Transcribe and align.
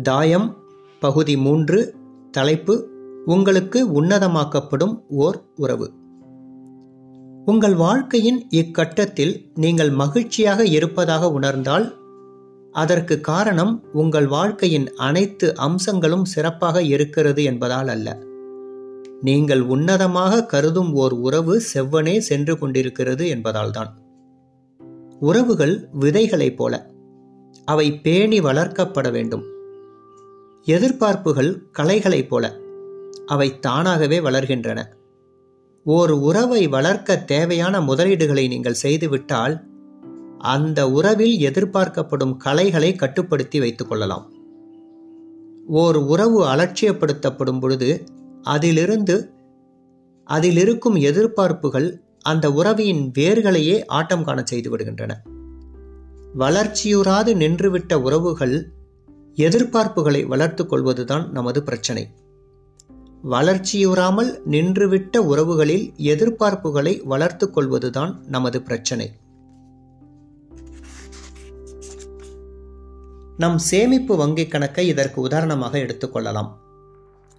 தாயம் 0.00 0.56
பகுதி 1.00 1.36
மூன்று 1.36 1.94
தலைப்பு 2.30 2.90
உங்களுக்கு 3.26 4.02
உன்னதமாக்கப்படும் 4.02 5.00
ஓர் 5.08 5.42
உறவு. 5.56 5.92
உங்கள் 7.44 7.74
வாழ்க்கையின் 7.74 8.46
இக்கட்டத்தில் 8.50 9.50
நீங்கள் 9.54 9.90
மகிழ்ச்சியாக 9.90 10.66
இருப்பதாக 10.66 11.30
உணர்ந்தால் 11.30 11.96
அதற்கு 12.72 13.20
காரணம் 13.20 13.82
உங்கள் 13.92 14.26
வாழ்க்கையின் 14.26 14.92
அனைத்து 14.96 15.56
அம்சங்களும் 15.56 16.24
சிறப்பாக 16.24 16.82
இருக்கிறது 16.82 17.44
என்பதால் 17.44 17.88
அல்ல. 17.88 18.18
நீங்கள் 19.20 19.60
உன்னதமாக 19.60 20.46
கருதும் 20.46 20.92
ஓர் 20.92 21.12
உறவு 21.12 21.62
செவ்வனே 21.74 22.18
சென்று 22.18 22.58
கொண்டிருக்கிறது 22.58 23.26
என்பதால்தான் 23.26 23.90
உறவுகள் 25.20 25.88
விதைகளைப் 26.00 26.56
போல 26.56 26.90
அவை 27.64 28.00
பேணி 28.00 28.40
வளர்க்கப்பட 28.40 29.10
வேண்டும். 29.10 29.51
எதிர்பார்ப்புகள் 30.66 31.62
கலைகளைப் 31.72 32.28
போல 32.28 32.56
அவை 33.26 33.58
தானாகவே 33.58 34.20
வளர்கின்றன. 34.20 34.84
ஓர் 35.84 36.10
உறவை 36.10 36.68
வளர்க்க 36.68 37.16
தேவையான 37.16 37.80
முதலீடுகளை 37.80 38.48
நீங்கள் 38.48 38.76
செய்துவிட்டால் 38.82 39.60
அந்த 40.38 40.90
உறவில் 40.90 41.38
எதிர்பார்க்கப்படும் 41.38 42.36
கலைகளை 42.36 42.94
கட்டுப்படுத்தி 42.94 43.58
வைத்துக் 43.58 43.88
கொள்ளலாம். 43.88 44.32
ஓர் 45.66 45.96
உறவு 45.96 46.44
அலட்சியப்படுத்தப்படும் 46.44 47.60
பொழுது 47.60 48.04
அதிலிருந்து 48.42 49.30
அதில் 50.24 50.56
இருக்கும் 50.56 50.96
எதிர்பார்ப்புகள் 50.96 51.98
அந்த 52.20 52.52
உறவின் 52.52 53.10
வேர்களையே 53.18 53.82
ஆட்டம் 53.86 54.24
காண 54.24 54.42
செய்து 54.44 54.76
விடுகின்றன. 54.76 55.12
வளர்ச்சியுறாது 56.38 57.34
நின்றுவிட்ட 57.34 57.94
உறவுகள் 57.94 58.70
எதிர்பார்ப்புகளை 59.34 60.24
வளர்த்து 60.24 60.66
கொள்வதுதான் 60.66 61.30
நமது 61.30 61.62
பிரச்சனை. 61.62 62.14
வளர்ச்சியுறாமல் 63.30 64.40
நின்றுவிட்ட 64.50 65.16
உறவுகளில் 65.16 65.94
எதிர்பார்ப்புகளை 65.96 67.00
வளர்த்து 67.04 67.50
கொள்வதுதான் 67.50 68.24
நமது 68.26 68.62
பிரச்சனை. 68.62 69.18
நம் 73.36 73.58
சேமிப்பு 73.58 74.26
வங்கிக் 74.26 74.50
கணக்கை 74.50 74.86
இதற்கு 74.86 75.20
உதாரணமாக 75.20 75.78
எடுத்துக்கொள்ளலாம் 75.78 76.50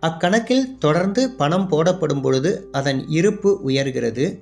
அக்கணக்கில் 0.01 0.77
தொடர்ந்து 0.77 1.31
பணம் 1.31 1.67
போடப்படும் 1.67 2.21
பொழுது 2.21 2.69
அதன் 2.71 3.07
இருப்பு 3.07 3.61
உயர்கிறது. 3.65 4.39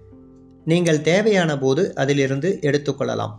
நீங்கள் 0.65 1.01
தேவையான 1.01 1.57
போது 1.57 1.95
அதிலிருந்து 1.95 2.59
எடுத்துக்கொள்ளலாம் 2.61 3.31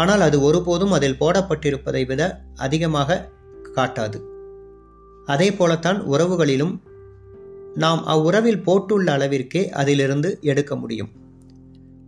ஆனால் 0.00 0.22
அது 0.26 0.38
ஒருபோதும் 0.40 0.94
அதில் 0.96 1.18
போடப்பட்டிருப்பதை 1.20 2.02
விட 2.06 2.22
அதிகமாக 2.56 3.20
காட்டாது. 3.76 4.18
அதே 5.26 5.48
போலத்தான் 5.52 5.98
உறவுகளிலும் 6.12 6.74
நாம் 7.74 8.02
அவ்வுறவில் 8.06 8.62
போட்டுள்ள 8.66 9.08
அளவிற்கே 9.16 9.62
அதிலிருந்து 9.80 10.30
எடுக்க 10.50 10.72
முடியும். 10.76 11.10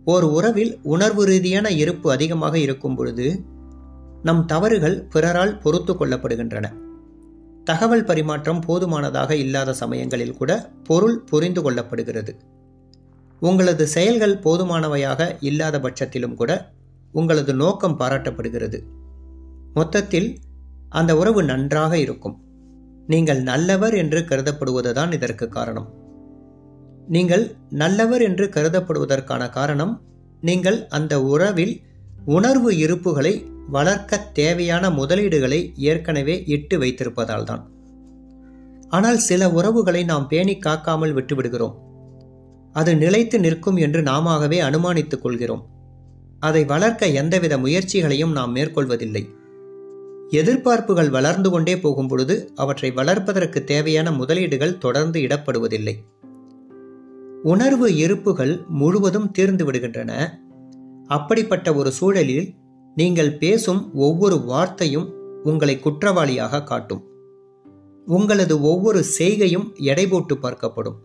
ஓர் 0.05 0.25
உறவில் 0.37 0.71
உணர்வு 0.93 1.23
ரீதியான 1.25 1.67
இருப்பு 1.81 2.07
அதிகமாக 2.11 2.55
இருக்கும் 2.59 2.95
பொழுது 2.95 3.27
நம் 4.23 4.41
தவறுகள் 4.45 4.97
பிறரால் 5.13 5.53
பொறுத்து 5.57 5.93
கொள்ளப்படுகின்றன. 5.93 6.65
தகவல் 7.63 8.05
பரிமாற்றம் 8.05 8.61
போதுமானதாக 8.67 9.31
இல்லாத 9.35 9.73
சமயங்களில் 9.73 10.37
கூட 10.37 10.51
பொருள் 10.83 11.17
புரிந்து 11.29 11.61
கொள்ளப்படுகிறது. 11.65 12.31
உங்களது 13.41 13.85
செயல்கள் 13.87 14.35
போதுமானவையாக 14.45 15.21
இல்லாத 15.39 15.75
பட்சத்திலும் 15.79 16.35
கூட 16.35 16.51
உங்களது 17.13 17.53
நோக்கம் 17.53 17.99
பாராட்டப்படுகிறது. 17.99 18.79
மொத்தத்தில் 19.73 20.37
அந்த 20.89 21.17
உறவு 21.17 21.43
நன்றாக 21.43 21.97
இருக்கும். 21.97 22.37
நீங்கள் 23.07 23.41
நல்லவர் 23.41 23.93
என்று 23.93 24.19
கருதப்படுவதுதான் 24.19 25.13
இதற்கு 25.13 25.47
காரணம். 25.47 25.87
நீங்கள் 27.07 27.55
நல்லவர் 27.69 28.21
என்று 28.21 28.45
கருதப்படுவதற்கான 28.45 29.49
காரணம் 29.49 30.01
நீங்கள் 30.41 30.87
அந்த 30.87 31.13
உறவில் 31.23 31.73
உணர்வு 32.25 32.71
இருப்புகளை 32.71 33.33
வளர்க்க 33.69 34.17
தேவையான 34.17 34.89
முதலீடுகளை 34.89 35.59
ஏற்கனவே 35.75 36.43
இட்டு 36.45 36.77
வைத்திருப்பதால் 36.79 37.43
தான் 37.43 37.63
ஆனால் 38.89 39.17
சில 39.17 39.51
உறவுகளை 39.51 40.01
நாம் 40.03 40.27
பேணி 40.27 40.55
காக்காமல் 40.57 41.13
விட்டுவிடுகிறோம். 41.13 41.75
அது 42.71 42.95
நிலைத்து 42.95 43.39
நிற்கும் 43.39 43.75
என்று 43.75 44.01
நாமவே 44.01 44.59
அனுமானித்துக் 44.69 45.21
கொள்கிறோம். 45.21 45.63
அதை 46.43 46.61
வளர்க்க 46.65 47.07
எந்தவித 47.07 47.57
முயற்சிகளையும் 47.57 48.31
நாம் 48.31 48.55
மேற்கொள்வதில்லை. 48.55 49.23
எதிர்பார்ப்புகள் 50.29 51.09
வளர்ந்து 51.09 51.49
கொண்டே 51.49 51.79
போகும் 51.79 52.07
பொழுது 52.07 52.35
அவற்றை 52.55 52.89
வளர்ப்பதற்கு 52.91 53.63
தேவையான 53.63 54.11
முதலீடுகள் 54.11 54.77
தொடர்ந்து 54.77 55.19
இடப்படுவதில்லை. 55.19 55.95
உணர்வு 57.43 57.87
இருப்புகள் 57.95 58.53
முழுவதும் 58.67 59.31
தீர்ந்து 59.31 59.71
விடுகின்றன. 59.71 60.11
அப்படிப்பட்ட 61.07 61.73
ஒரு 61.73 61.91
சூழலில் 61.91 62.53
நீங்கள் 62.95 63.37
பேசும் 63.37 63.81
ஒவ்வொரு 63.93 64.37
வார்த்தையும் 64.41 65.07
உங்களை 65.43 65.79
குற்றவாளியாக 65.79 66.63
காட்டும். 66.63 67.03
உங்களது 68.07 68.55
ஒவ்வொரு 68.61 69.03
செய்கையும் 69.19 69.67
எடை 69.75 70.07
போட்டு 70.07 70.35
பார்க்கப்படும். 70.35 70.99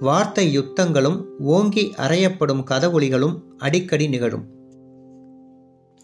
வார்த்தை 0.00 0.58
யுத்தங்களும் 0.58 1.24
ஓங்கி 1.38 1.94
அறையப்படும் 1.96 2.62
கதவொலிகளும் 2.70 3.40
அடிக்கடி 3.58 4.08
நிகழும். 4.08 4.44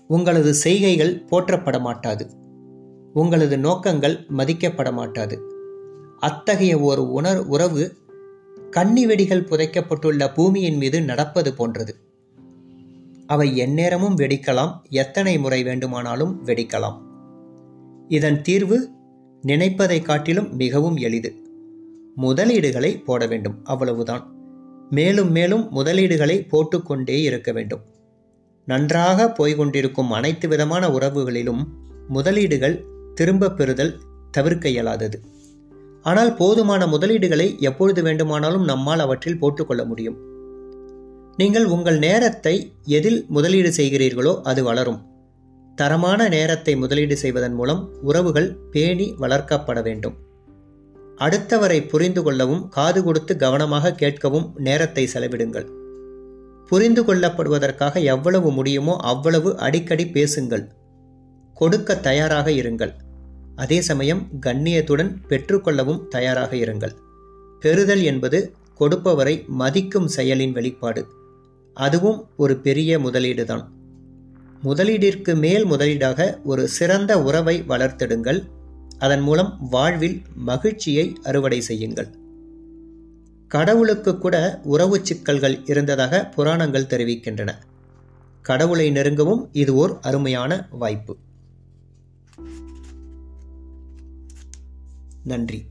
உங்களது 0.07 0.55
செய்கைகள் 0.55 1.25
போற்றப்பட 1.31 1.81
மாட்டாது 1.81 2.31
உங்களது 3.13 3.59
நோக்கங்கள் 3.59 4.27
மதிக்கப்பட 4.37 4.93
மாட்டாது 4.93 5.43
அத்தகைய 6.19 6.79
ஒரு 6.79 7.11
உணர் 7.11 7.47
உறவு 7.47 7.97
கன்னி 8.71 9.07
வெடிகள் 9.07 9.47
புதைக்கப்பட்டுள்ள 9.47 10.35
பூமியின் 10.35 10.77
மீது 10.77 11.03
நடப்பது 11.03 11.55
போன்றது. 11.55 11.95
அவை 13.27 13.57
எந்நேரமும் 13.57 14.17
வெடிக்கலாம் 14.17 14.83
எத்தனை 14.89 15.39
முறை 15.39 15.63
வேண்டுமானாலும் 15.63 16.47
வெடிக்கலாம். 16.47 16.99
இதன் 18.09 18.43
தீர்வு 18.43 18.91
நினைப்பதை 19.43 20.03
காட்டிலும் 20.03 20.55
மிகவும் 20.55 20.97
எளிது. 20.97 21.50
முதலீடுகளை 22.17 23.05
போட 23.05 23.27
வேண்டும். 23.27 23.65
அவ்வளவுதான். 23.65 24.35
மேலும் 24.91 25.31
மேலும் 25.31 25.69
முதலீடுகளை 25.75 26.49
போட்டுக்கொண்டே 26.49 27.23
இருக்க 27.23 27.53
வேண்டும். 27.53 27.81
நன்றாக 28.65 29.35
போய்கொண்டிருக்கும் 29.39 30.09
அனைத்து 30.09 30.49
விதமான 30.49 30.89
உறவுகளிலும் 30.89 31.63
முதலீடுகள் 32.09 32.85
திரும்ப 33.15 33.51
பெறுதல் 33.51 34.01
தவிர்க்க 34.31 34.69
இயலாதது. 34.69 35.21
ஆனால் 36.03 36.35
போதுமான 36.35 36.87
முதலீடுகளை 36.87 37.59
எப்பொழுது 37.59 38.03
வேண்டுமானாலும் 38.03 38.65
நம்மால் 38.65 38.99
அவற்றில் 38.99 39.39
போட்டுக்கொள்ள 39.39 39.85
முடியும். 39.85 40.19
நீங்கள் 41.37 41.65
உங்கள் 41.65 41.99
நேரத்தை 41.99 42.73
எதில் 42.85 43.27
முதலீடு 43.29 43.73
செய்கிறீர்களோ 43.77 44.41
அது 44.41 44.65
வளரும். 44.65 45.03
தரமான 45.77 46.29
நேரத்தை 46.29 46.77
முதலீடு 46.77 47.17
செய்வதன் 47.17 47.55
மூலம் 47.55 47.89
உறவுகள் 48.03 48.57
பேணி 48.71 49.15
வளர்க்கப்பட 49.19 49.83
வேண்டும். 49.83 50.17
அடுத்தவரை 51.21 51.89
புரிந்து 51.89 52.23
கொள்ளவும் 52.23 52.69
காது 52.69 53.03
கொடுத்து 53.03 53.37
கவனமாக 53.37 53.91
கேட்கவும் 53.91 54.53
நேரத்தை 54.57 55.09
செலவிடுங்கள். 55.13 55.67
புரிந்து 56.67 57.03
கொள்ளப்படுவதற்காக 57.03 58.03
எவ்வளவு 58.03 58.53
முடியுமோ 58.53 58.97
அவ்வளவு 58.97 59.59
அடிக்கடி 59.59 60.09
பேசுங்கள். 60.09 60.73
கொடுக்க 61.55 61.97
தயாராக 61.97 62.51
இருங்கள். 62.51 62.93
அதே 63.57 63.81
சமயம் 63.81 64.29
கண்ணியத்துடன் 64.47 65.17
பெற்றுக்கொள்ளவும் 65.29 66.09
தயாராக 66.09 66.57
இருங்கள். 66.57 66.95
பெறுதல் 67.61 68.03
என்பது 68.03 68.55
கொடுப்பவரை 68.81 69.47
மதிக்கும் 69.47 70.09
செயலின் 70.17 70.53
வெளிப்பாடு. 70.53 71.07
அதுவும் 71.75 72.27
ஒரு 72.37 72.57
பெரிய 72.57 72.99
முதலீடுதான். 72.99 73.65
முதலீடிற்கு 74.65 75.35
மேல் 75.37 75.67
முதலீடாக 75.67 76.43
ஒரு 76.45 76.69
சிறந்த 76.69 77.23
உறவை 77.23 77.65
வளர்த்தெடுங்கள். 77.69 78.41
அதன் 79.01 79.21
மூலம் 79.21 79.57
வாழ்வில் 79.71 80.23
மகிழ்ச்சியை 80.35 81.17
அறுவடை 81.23 81.61
செய்யுங்கள். 81.61 82.09
கடவுளுக்கு 83.49 84.19
கூட 84.19 84.61
உறவு 84.65 85.07
சிக்கல்கள் 85.07 85.65
இருந்ததாக 85.65 86.25
புராணங்கள் 86.37 86.87
தெரிவிக்கின்றன. 86.87 87.55
கடவுளை 88.43 88.91
நெருங்கவும் 88.91 89.49
இது 89.53 89.75
ஓர் 89.75 89.99
அருமையான 90.03 90.67
வாய்ப்பு. 90.71 91.17
நன்றி. 95.25 95.65